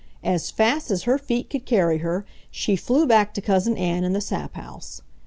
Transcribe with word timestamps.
As 0.23 0.49
fast 0.49 0.89
as 0.89 1.03
her 1.03 1.19
feet 1.19 1.51
could 1.51 1.63
carry 1.63 1.99
her 1.99 2.25
she 2.49 2.75
flew 2.75 3.05
back 3.05 3.35
to 3.35 3.39
Cousin 3.41 3.77
Ann 3.77 4.03
in 4.03 4.13
the 4.13 4.19
sap 4.19 4.55
house. 4.55 5.03